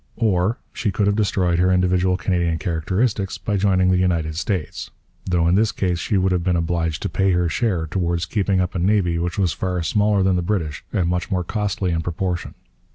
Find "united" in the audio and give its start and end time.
3.99-4.35